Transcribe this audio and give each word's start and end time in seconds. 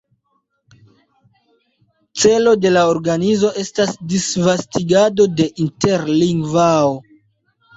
Celo 2.21 2.53
de 2.63 2.71
la 2.73 2.85
organizo 2.93 3.51
estas 3.65 3.93
disvastigado 4.15 5.29
de 5.43 5.51
interlingvao. 5.67 6.99